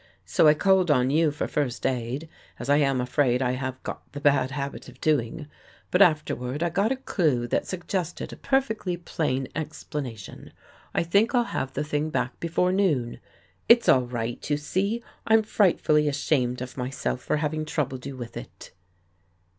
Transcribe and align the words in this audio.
So 0.25 0.47
I 0.47 0.55
called 0.55 0.89
on 0.89 1.11
you 1.11 1.29
for 1.29 1.47
First 1.47 1.85
Aid, 1.85 2.27
as 2.57 2.71
I 2.71 2.77
am 2.77 2.99
afraid 2.99 3.39
I 3.39 3.51
have 3.51 3.83
got 3.83 4.13
the 4.13 4.19
bad 4.19 4.49
habit 4.49 4.89
of 4.89 4.99
doing. 4.99 5.45
But 5.91 6.01
afterward 6.01 6.63
I 6.63 6.71
got 6.71 6.91
a 6.91 6.95
clew 6.95 7.45
that 7.49 7.67
suggested 7.67 8.33
a 8.33 8.35
perfectly 8.35 8.97
plain 8.97 9.47
explana 9.55 10.17
tion. 10.17 10.53
I 10.95 11.03
think 11.03 11.35
I'll 11.35 11.43
have 11.43 11.73
the 11.73 11.83
thing 11.83 12.09
back 12.09 12.39
before 12.39 12.71
noon. 12.73 13.19
It's 13.69 13.87
all 13.87 14.07
right, 14.07 14.49
you 14.49 14.57
see. 14.57 15.03
I'm 15.27 15.43
frightfully 15.43 16.07
ashamed 16.07 16.63
of 16.63 16.77
myself 16.77 17.21
for 17.21 17.37
having 17.37 17.63
troubled 17.63 18.03
you 18.07 18.17
with 18.17 18.35
it." 18.35 18.71